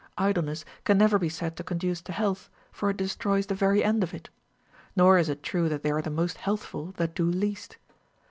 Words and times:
Idleness 0.17 0.65
can 0.83 0.97
never 0.97 1.19
be 1.19 1.29
said 1.29 1.55
to 1.57 1.63
con 1.63 1.77
duce 1.77 2.01
to 2.01 2.11
health, 2.11 2.49
for 2.71 2.89
it 2.89 2.97
destroys 2.97 3.45
the 3.45 3.53
very 3.53 3.83
end 3.83 4.01
of 4.01 4.15
it. 4.15 4.31
Ί^ογ 4.97 5.19
is 5.19 5.29
it 5.29 5.43
true 5.43 5.69
that 5.69 5.83
they 5.83 5.91
are 5.91 6.01
the 6.01 6.09
most 6.09 6.37
healthful 6.37 6.93
that 6.97 7.13
do 7.13 7.23
least. 7.25 7.77